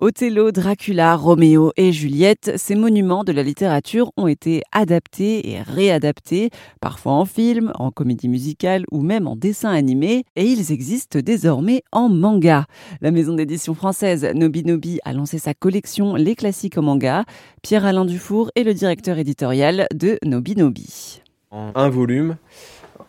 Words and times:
Othello, 0.00 0.52
Dracula, 0.52 1.16
Roméo 1.16 1.72
et 1.76 1.90
Juliette, 1.90 2.52
ces 2.54 2.76
monuments 2.76 3.24
de 3.24 3.32
la 3.32 3.42
littérature 3.42 4.12
ont 4.16 4.28
été 4.28 4.62
adaptés 4.70 5.50
et 5.50 5.60
réadaptés, 5.60 6.50
parfois 6.80 7.14
en 7.14 7.24
film, 7.24 7.72
en 7.74 7.90
comédie 7.90 8.28
musicale 8.28 8.84
ou 8.92 9.02
même 9.02 9.26
en 9.26 9.34
dessin 9.34 9.70
animé, 9.70 10.22
et 10.36 10.44
ils 10.44 10.70
existent 10.70 11.18
désormais 11.18 11.82
en 11.90 12.08
manga. 12.08 12.66
La 13.00 13.10
maison 13.10 13.34
d'édition 13.34 13.74
française 13.74 14.24
Nobinobi 14.36 15.00
a 15.04 15.12
lancé 15.12 15.40
sa 15.40 15.52
collection 15.52 16.14
Les 16.14 16.36
classiques 16.36 16.78
en 16.78 16.82
manga. 16.82 17.24
Pierre-Alain 17.62 18.04
Dufour 18.04 18.52
est 18.54 18.62
le 18.62 18.74
directeur 18.74 19.18
éditorial 19.18 19.88
de 19.92 20.16
Nobinobi. 20.24 21.22
En 21.50 21.72
un 21.74 21.88
volume, 21.88 22.36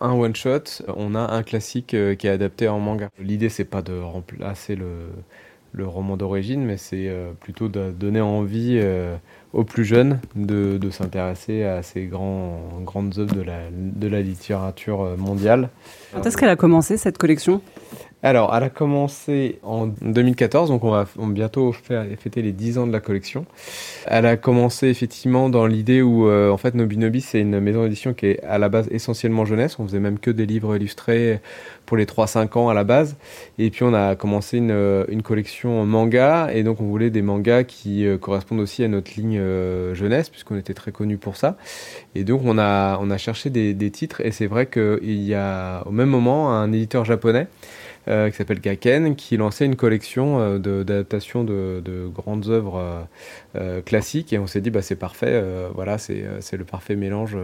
un 0.00 0.12
one 0.12 0.34
shot, 0.34 0.82
on 0.96 1.14
a 1.14 1.34
un 1.34 1.42
classique 1.42 1.92
euh, 1.92 2.14
qui 2.14 2.28
est 2.28 2.30
adapté 2.30 2.66
en 2.66 2.78
manga. 2.78 3.10
L'idée 3.18 3.50
c'est 3.50 3.64
pas 3.64 3.82
de 3.82 3.98
remplacer 3.98 4.74
le 4.74 5.10
le 5.72 5.86
roman 5.86 6.16
d'origine, 6.16 6.64
mais 6.64 6.76
c'est 6.76 7.08
euh, 7.08 7.30
plutôt 7.40 7.68
de 7.68 7.90
donner 7.90 8.20
envie 8.20 8.78
euh, 8.82 9.16
aux 9.52 9.64
plus 9.64 9.84
jeunes 9.84 10.20
de, 10.34 10.78
de 10.78 10.90
s'intéresser 10.90 11.62
à 11.64 11.82
ces 11.82 12.06
grandes 12.06 13.18
œuvres 13.18 13.34
de 13.34 13.42
la, 13.42 13.58
de 13.70 14.08
la 14.08 14.22
littérature 14.22 15.16
mondiale. 15.16 15.68
Quand 16.12 16.26
est-ce 16.26 16.36
qu'elle 16.36 16.48
a 16.48 16.56
commencé 16.56 16.96
cette 16.96 17.18
collection? 17.18 17.60
Alors, 18.20 18.52
elle 18.52 18.64
a 18.64 18.68
commencé 18.68 19.60
en 19.62 19.86
2014, 19.86 20.70
donc 20.70 20.82
on 20.82 20.90
va 20.90 21.06
bientôt 21.16 21.70
faire, 21.70 22.04
fêter 22.18 22.42
les 22.42 22.50
10 22.50 22.78
ans 22.78 22.86
de 22.88 22.92
la 22.92 22.98
collection. 22.98 23.46
Elle 24.06 24.26
a 24.26 24.36
commencé 24.36 24.88
effectivement 24.88 25.48
dans 25.48 25.66
l'idée 25.66 26.02
où, 26.02 26.26
euh, 26.26 26.50
en 26.50 26.56
fait, 26.56 26.74
Nobinobi, 26.74 27.20
c'est 27.20 27.40
une 27.40 27.60
maison 27.60 27.84
d'édition 27.84 28.14
qui 28.14 28.26
est 28.26 28.42
à 28.42 28.58
la 28.58 28.68
base 28.68 28.88
essentiellement 28.90 29.44
jeunesse. 29.44 29.78
On 29.78 29.86
faisait 29.86 30.00
même 30.00 30.18
que 30.18 30.32
des 30.32 30.46
livres 30.46 30.74
illustrés 30.74 31.38
pour 31.86 31.96
les 31.96 32.06
3-5 32.06 32.58
ans 32.58 32.68
à 32.68 32.74
la 32.74 32.82
base. 32.82 33.16
Et 33.56 33.70
puis, 33.70 33.84
on 33.84 33.94
a 33.94 34.16
commencé 34.16 34.58
une, 34.58 34.72
euh, 34.72 35.04
une, 35.06 35.22
collection 35.22 35.86
manga, 35.86 36.48
et 36.52 36.64
donc 36.64 36.80
on 36.80 36.86
voulait 36.86 37.10
des 37.10 37.22
mangas 37.22 37.62
qui 37.62 38.04
euh, 38.04 38.18
correspondent 38.18 38.60
aussi 38.60 38.82
à 38.82 38.88
notre 38.88 39.12
ligne 39.14 39.40
jeunesse, 39.94 40.28
puisqu'on 40.28 40.56
était 40.56 40.74
très 40.74 40.90
connus 40.90 41.18
pour 41.18 41.36
ça. 41.36 41.56
Et 42.16 42.24
donc, 42.24 42.40
on 42.44 42.58
a, 42.58 42.98
on 43.00 43.12
a 43.12 43.16
cherché 43.16 43.48
des, 43.48 43.74
des 43.74 43.92
titres, 43.92 44.20
et 44.22 44.32
c'est 44.32 44.48
vrai 44.48 44.66
qu'il 44.66 45.22
y 45.22 45.34
a 45.34 45.84
au 45.86 45.92
même 45.92 46.08
moment 46.08 46.50
un 46.52 46.72
éditeur 46.72 47.04
japonais 47.04 47.46
euh, 47.46 47.87
qui 48.08 48.36
s'appelle 48.36 48.60
Gaken, 48.60 49.16
qui 49.16 49.36
lançait 49.36 49.66
une 49.66 49.76
collection 49.76 50.40
euh, 50.40 50.58
d'adaptations 50.58 51.44
de, 51.44 51.82
de, 51.84 52.08
grandes 52.08 52.48
œuvres 52.48 53.06
euh, 53.56 53.82
classiques. 53.82 54.32
Et 54.32 54.38
on 54.38 54.46
s'est 54.46 54.60
dit, 54.60 54.70
bah, 54.70 54.82
c'est 54.82 54.96
parfait, 54.96 55.42
voilà, 55.74 55.98
c'est 55.98 56.56
le 56.56 56.64
parfait 56.64 56.96
mélange 56.96 57.36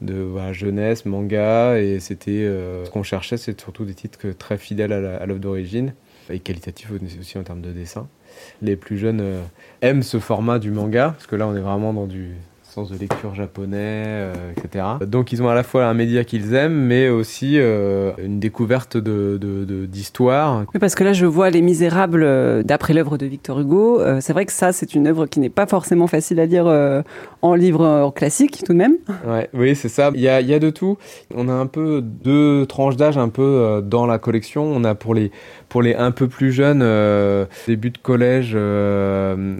de 0.00 0.52
jeunesse, 0.52 1.06
manga. 1.06 1.78
Et 1.78 2.00
c'était 2.00 2.46
ce 2.84 2.90
qu'on 2.90 3.02
cherchait, 3.02 3.36
c'est 3.36 3.58
surtout 3.60 3.84
des 3.84 3.94
titres 3.94 4.28
très 4.30 4.58
fidèles 4.58 4.92
à 4.92 5.26
l'œuvre 5.26 5.40
d'origine 5.40 5.94
et 6.28 6.38
qualitatifs 6.38 6.90
aussi 7.18 7.38
en 7.38 7.42
termes 7.42 7.62
de 7.62 7.72
dessin. 7.72 8.08
Les 8.62 8.76
plus 8.76 8.98
jeunes 8.98 9.42
aiment 9.82 10.02
ce 10.02 10.18
format 10.18 10.58
du 10.58 10.70
manga, 10.70 11.10
parce 11.10 11.26
que 11.26 11.36
là, 11.36 11.46
on 11.48 11.56
est 11.56 11.60
vraiment 11.60 11.92
dans 11.92 12.06
du 12.06 12.34
sens 12.70 12.90
de 12.90 12.96
lecture 12.96 13.34
japonais, 13.34 13.76
euh, 13.78 14.32
etc. 14.56 14.84
Donc 15.06 15.32
ils 15.32 15.42
ont 15.42 15.48
à 15.48 15.54
la 15.54 15.64
fois 15.64 15.86
un 15.86 15.94
média 15.94 16.22
qu'ils 16.22 16.54
aiment, 16.54 16.86
mais 16.86 17.08
aussi 17.08 17.58
euh, 17.58 18.12
une 18.22 18.38
découverte 18.38 18.96
d'histoire. 18.96 20.60
De, 20.60 20.66
oui, 20.74 20.78
parce 20.78 20.94
que 20.94 21.02
là, 21.02 21.12
je 21.12 21.26
vois 21.26 21.50
Les 21.50 21.62
Misérables 21.62 22.22
euh, 22.22 22.62
d'après 22.62 22.94
l'œuvre 22.94 23.18
de 23.18 23.26
Victor 23.26 23.60
Hugo. 23.60 24.00
c'est 24.20 24.32
vrai 24.32 24.46
que 24.46 24.52
ça, 24.52 24.72
c'est 24.72 24.94
une 24.94 25.08
œuvre 25.08 25.26
qui 25.26 25.40
n'est 25.40 25.50
pas 25.50 25.66
forcément 25.66 26.06
facile 26.06 26.38
à 26.38 26.46
lire 26.46 26.66
en 27.42 27.54
livre 27.54 28.12
classique, 28.14 28.62
tout 28.64 28.72
de 28.72 28.78
même. 28.78 28.96
Ouais, 29.26 29.48
oui, 29.52 29.74
c'est 29.74 29.88
ça. 29.88 30.10
Il 30.14 30.20
y 30.20 30.28
a, 30.28 30.40
y 30.40 30.54
a, 30.54 30.58
de 30.58 30.70
tout. 30.70 30.96
On 31.34 31.48
a 31.48 31.52
un 31.52 31.66
peu 31.66 32.00
deux 32.02 32.66
tranches 32.66 32.96
d'âge 32.96 33.18
un 33.18 33.28
peu 33.28 33.82
dans 33.84 34.06
la 34.06 34.18
collection. 34.18 34.64
On 34.64 34.84
a 34.84 34.94
pour 34.94 35.14
les, 35.14 35.32
pour 35.68 35.82
les 35.82 35.94
un 35.94 36.12
peu 36.12 36.28
plus 36.28 36.52
jeunes, 36.52 36.84
début 37.66 37.90
de 37.90 37.98
collège, 37.98 38.56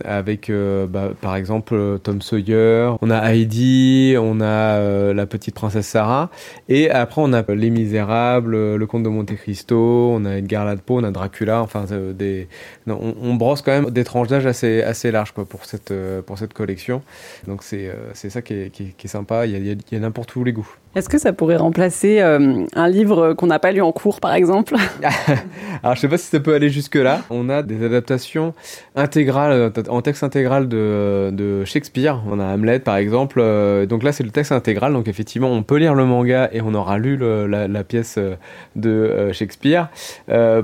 avec 0.04 0.50
bah, 0.50 1.10
par 1.20 1.34
exemple 1.34 1.98
Tom 2.02 2.22
Sawyer, 2.22 2.92
on 3.02 3.10
a 3.10 3.32
Heidi, 3.32 4.16
on 4.18 4.40
a 4.40 4.44
euh, 4.44 5.14
la 5.14 5.26
petite 5.26 5.54
princesse 5.54 5.86
Sarah, 5.86 6.30
et 6.68 6.90
après 6.90 7.22
on 7.22 7.32
a 7.32 7.42
Les 7.52 7.70
Misérables, 7.70 8.54
euh, 8.54 8.76
Le 8.76 8.86
Comte 8.86 9.02
de 9.02 9.08
Monte 9.08 9.34
Cristo, 9.36 10.10
on 10.12 10.24
a 10.24 10.36
Edgar 10.36 10.66
Allan 10.66 10.80
on 10.88 11.04
a 11.04 11.10
Dracula, 11.10 11.62
enfin 11.62 11.84
euh, 11.92 12.12
des, 12.12 12.48
on, 12.86 13.34
brosse 13.34 13.62
quand 13.62 13.72
même 13.72 13.90
des 13.90 14.04
tranches 14.04 14.28
d'âge 14.28 14.46
assez 14.46 14.82
assez 14.82 15.10
larges 15.10 15.32
pour 15.32 15.64
cette 15.64 15.94
pour 16.26 16.38
cette 16.38 16.52
collection. 16.52 17.02
Donc 17.46 17.62
c'est 17.62 17.90
ça 18.14 18.42
qui 18.42 18.54
est, 18.54 18.70
qui, 18.70 18.94
est, 19.02 19.06
sympa. 19.06 19.46
Il 19.46 19.52
y 19.52 19.56
a, 19.56 19.72
il 19.72 19.78
y 19.92 19.96
a 19.96 19.98
n'importe 19.98 20.34
où 20.36 20.44
les 20.44 20.52
goûts. 20.52 20.76
Est-ce 20.96 21.08
que 21.08 21.18
ça 21.18 21.32
pourrait 21.32 21.56
remplacer 21.56 22.20
un 22.20 22.88
livre 22.88 23.34
qu'on 23.34 23.46
n'a 23.46 23.58
pas 23.58 23.72
lu 23.72 23.80
en 23.80 23.92
cours, 23.92 24.20
par 24.20 24.34
exemple? 24.34 24.74
Alors, 25.82 25.94
je 25.94 26.00
sais 26.00 26.08
pas 26.08 26.18
si 26.18 26.26
ça 26.26 26.40
peut 26.40 26.54
aller 26.54 26.68
jusque-là. 26.68 27.22
On 27.30 27.48
a 27.48 27.62
des 27.62 27.84
adaptations 27.84 28.54
intégrales, 28.96 29.72
en 29.88 30.02
texte 30.02 30.24
intégral 30.24 30.68
de, 30.68 31.64
Shakespeare. 31.64 32.20
On 32.28 32.40
a 32.40 32.44
Hamlet, 32.44 32.80
par 32.80 32.96
exemple. 32.96 33.40
Euh, 33.40 33.86
donc 33.86 34.02
là, 34.02 34.12
c'est 34.12 34.24
le 34.24 34.30
texte 34.30 34.52
intégral. 34.52 34.92
Donc 34.92 35.08
effectivement, 35.08 35.50
on 35.50 35.62
peut 35.62 35.76
lire 35.76 35.94
le 35.94 36.04
manga 36.04 36.48
et 36.52 36.60
on 36.60 36.74
aura 36.74 36.98
lu 36.98 37.16
la, 37.16 37.84
pièce 37.84 38.16
euh, 38.18 38.34
de 38.76 38.90
euh, 38.90 39.32
Shakespeare. 39.32 39.88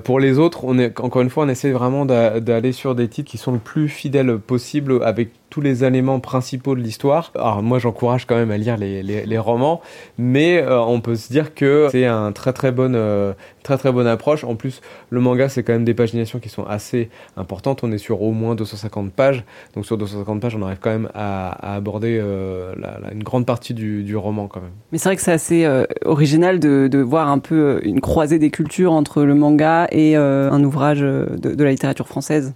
pour 0.05 0.21
les 0.21 0.39
autres, 0.39 0.65
encore 1.01 1.23
une 1.23 1.31
fois, 1.31 1.45
on 1.45 1.49
essaie 1.49 1.71
vraiment 1.71 2.05
d'aller 2.05 2.73
sur 2.73 2.95
des 2.95 3.09
titres 3.09 3.31
qui 3.31 3.39
sont 3.39 3.53
le 3.53 3.59
plus 3.59 3.89
fidèles 3.89 4.39
possible 4.39 5.03
avec 5.03 5.31
tous 5.57 5.63
les 5.63 5.85
éléments 5.85 6.21
principaux 6.21 6.75
de 6.75 6.83
l'histoire. 6.83 7.33
Alors 7.35 7.63
moi 7.63 7.79
j'encourage 7.79 8.27
quand 8.27 8.35
même 8.37 8.51
à 8.51 8.59
lire 8.59 8.77
les, 8.77 9.39
romans, 9.39 9.81
mais 10.19 10.59
euh, 10.59 10.79
on 10.83 11.01
peut 11.01 11.15
se 11.15 11.33
dire 11.33 11.55
que 11.55 11.89
c'est 11.91 12.05
un 12.05 12.31
très 12.33 12.53
très 12.53 12.73
bonne 12.73 12.95
euh, 12.95 13.33
très 13.63 13.79
très 13.79 13.91
bonne 13.91 14.07
approche. 14.07 14.45
En 14.45 14.55
plus 14.55 14.83
le 15.09 15.19
manga 15.19 15.49
c'est 15.49 15.63
quand 15.63 15.73
même 15.73 15.87
des 15.87 15.95
paginations 15.95 16.41
qui 16.41 16.51
sont 16.51 16.67
assez 16.67 17.09
importantes. 17.39 17.85
On 17.85 17.91
est 17.91 17.97
sur 17.97 18.21
au 18.21 18.33
moins 18.33 18.55
250 18.55 19.13
pages, 19.13 19.45
donc 19.75 19.87
sur 19.87 19.97
250 19.97 20.43
pages 20.43 20.55
on 20.55 20.61
arrive 20.61 20.77
quand 20.79 20.91
même 20.91 21.09
à, 21.15 21.75
aborder 21.77 22.19
euh, 22.21 22.75
une 23.11 23.23
grande 23.23 23.47
partie 23.47 23.73
du, 23.73 24.15
roman 24.15 24.49
quand 24.49 24.61
même. 24.61 24.73
Mais 24.93 24.99
c'est 24.99 25.09
vrai 25.09 25.17
que 25.17 25.23
c'est 25.23 25.33
assez 25.33 25.67
original 26.05 26.61
de, 26.61 26.99
voir 27.01 27.31
un 27.31 27.39
peu 27.39 27.81
une 27.83 28.03
croisée 28.03 28.39
des 28.39 28.51
cultures 28.51 28.93
entre 28.93 29.23
le 29.23 29.35
manga 29.35 29.89
et 29.91 30.17
un 30.17 30.63
ouvrage 30.63 31.01
de 31.01 31.65
la 31.65 31.71
littérature 31.71 32.09
française. 32.09 32.53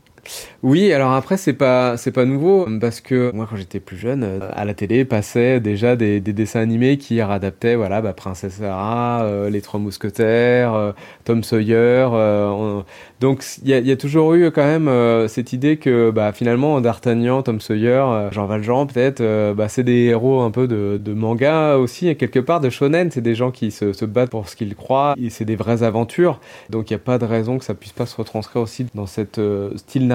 Oui, 0.62 0.92
alors 0.92 1.12
après 1.12 1.36
c'est 1.36 1.54
pas 1.54 1.96
pas 2.14 2.24
nouveau 2.24 2.66
parce 2.80 3.00
que 3.00 3.30
moi 3.32 3.46
quand 3.48 3.56
j'étais 3.56 3.80
plus 3.80 3.96
jeune, 3.96 4.24
euh, 4.24 4.40
à 4.52 4.64
la 4.64 4.74
télé 4.74 5.04
passaient 5.04 5.60
déjà 5.60 5.96
des, 5.96 6.20
dessins 6.20 6.60
animés 6.60 6.98
qui 6.98 7.22
réadaptaient 7.22 7.76
voilà 7.76 8.02
bah, 8.02 8.12
Princesse 8.12 8.54
Sarah, 8.54 9.22
euh, 9.24 9.48
les 9.48 9.60
Trois 9.62 9.80
Mousquetaires, 9.80 10.74
euh, 10.74 10.92
Tom 11.24 11.42
Sawyer. 11.42 12.08
Donc 13.20 13.44
il 13.62 13.68
y 13.68 13.92
a, 13.92 13.96
toujours 13.96 14.34
eu 14.34 14.50
quand 14.50 14.64
même 14.64 14.90
cette 15.28 15.52
idée 15.52 15.76
que 15.76 16.10
bah, 16.10 16.32
finalement 16.32 16.80
D'Artagnan, 16.80 17.42
Tom 17.42 17.60
Sawyer, 17.60 18.30
Jean 18.30 18.46
Valjean 18.46 18.86
peut-être, 18.86 19.22
bah, 19.54 19.68
c'est 19.68 19.82
des 19.82 20.04
héros 20.04 20.40
un 20.40 20.50
peu 20.50 20.66
de, 20.66 21.12
manga 21.12 21.76
aussi 21.76 22.16
quelque 22.16 22.38
part 22.38 22.60
de 22.60 22.70
shonen. 22.70 23.10
C'est 23.10 23.20
des 23.20 23.34
gens 23.34 23.50
qui 23.50 23.70
se, 23.70 24.04
battent 24.04 24.30
pour 24.30 24.48
ce 24.48 24.56
qu'ils 24.56 24.74
croient. 24.74 25.14
C'est 25.28 25.44
des 25.44 25.56
vraies 25.56 25.82
aventures. 25.82 26.40
Donc 26.70 26.90
il 26.90 26.94
n'y 26.94 26.96
a 26.96 27.04
pas 27.04 27.18
de 27.18 27.26
raison 27.26 27.58
que 27.58 27.64
ça 27.64 27.74
puisse 27.74 27.92
pas 27.92 28.06
se 28.06 28.16
retranscrire 28.16 28.62
aussi 28.62 28.86
dans 28.94 29.06
cette 29.06 29.40
style 29.76 30.08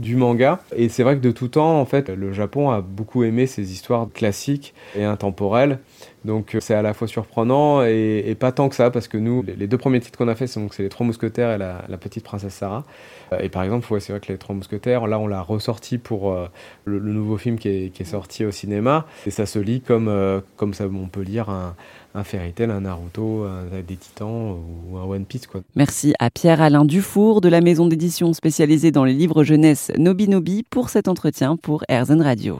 du 0.00 0.16
manga. 0.16 0.60
Et 0.76 0.88
c'est 0.88 1.02
vrai 1.02 1.16
que 1.16 1.20
de 1.20 1.30
tout 1.30 1.48
temps, 1.48 1.80
en 1.80 1.84
fait, 1.84 2.08
le 2.08 2.32
Japon 2.32 2.70
a 2.70 2.80
beaucoup 2.80 3.24
aimé 3.24 3.46
ces 3.46 3.72
histoires 3.72 4.08
classiques 4.12 4.74
et 4.96 5.04
intemporelles. 5.04 5.78
Donc 6.24 6.54
euh, 6.54 6.60
c'est 6.60 6.74
à 6.74 6.82
la 6.82 6.94
fois 6.94 7.08
surprenant 7.08 7.82
et, 7.82 8.36
pas 8.38 8.52
tant 8.52 8.68
que 8.68 8.74
ça, 8.74 8.90
parce 8.90 9.08
que 9.08 9.16
nous, 9.16 9.42
les, 9.42 9.66
deux 9.66 9.78
premiers 9.78 10.00
titres 10.00 10.18
qu'on 10.18 10.28
a 10.28 10.34
fait, 10.34 10.46
c'est 10.46 10.60
Les 10.78 10.88
Trois 10.88 11.06
Mousquetaires 11.06 11.52
et 11.52 11.58
La, 11.58 11.98
Petite 11.98 12.24
Princesse 12.24 12.54
Sarah. 12.54 12.84
Euh, 13.32 13.38
et 13.40 13.48
par 13.48 13.62
exemple, 13.62 13.86
c'est 14.00 14.12
vrai 14.12 14.20
que 14.20 14.32
Les 14.32 14.38
Trois 14.38 14.54
Mousquetaires, 14.54 15.06
là, 15.06 15.18
on 15.18 15.26
l'a 15.26 15.42
ressorti 15.42 15.98
pour 15.98 16.32
euh, 16.32 16.48
le, 16.84 17.00
nouveau 17.00 17.36
film 17.36 17.58
qui 17.58 17.68
est, 17.68 18.04
sorti 18.04 18.44
au 18.44 18.50
cinéma. 18.50 19.06
Et 19.26 19.30
ça 19.30 19.46
se 19.46 19.58
lit 19.58 19.80
comme, 19.80 20.10
comme 20.56 20.74
ça, 20.74 20.84
on 20.86 21.08
peut 21.08 21.20
lire 21.20 21.48
un, 21.48 21.74
un 22.14 22.24
Fairy 22.24 22.52
Tail, 22.52 22.70
un 22.70 22.80
Naruto, 22.80 23.44
un, 23.44 23.64
des 23.86 23.96
Titans 23.96 24.56
ou 24.88 24.96
un 24.96 25.04
One 25.04 25.24
Piece. 25.24 25.46
Quoi. 25.46 25.60
Merci 25.76 26.14
à 26.18 26.30
Pierre-Alain 26.30 26.84
Dufour 26.84 27.40
de 27.40 27.48
la 27.48 27.60
maison 27.60 27.86
d'édition 27.86 28.32
spécialisée 28.32 28.90
dans 28.90 29.04
les 29.04 29.14
livres 29.14 29.44
jeunesse 29.44 29.92
Nobi 29.96 30.28
Nobi 30.28 30.64
pour 30.68 30.88
cet 30.88 31.08
entretien 31.08 31.56
pour 31.56 31.84
Airzen 31.88 32.22
Radio. 32.22 32.58